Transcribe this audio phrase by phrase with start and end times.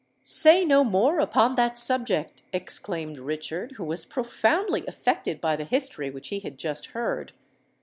[0.23, 6.09] "Say no more upon that subject," exclaimed Richard, who was profoundly affected by the history
[6.09, 7.33] which he had just heard.